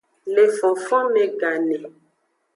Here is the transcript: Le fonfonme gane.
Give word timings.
Le 0.25 0.45
fonfonme 0.53 1.21
gane. 1.39 1.79